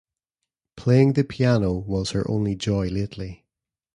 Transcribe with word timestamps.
Playing 0.77 1.13
the 1.13 1.23
piano 1.23 1.73
was 1.73 2.09
her 2.09 2.27
only 2.27 2.55
joy 2.55 2.87
lately. 2.87 3.45